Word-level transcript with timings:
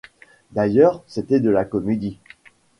D’ailleurs 0.53 1.03
c’était 1.05 1.39
de 1.39 1.51
la 1.51 1.63
comédie. 1.63 2.17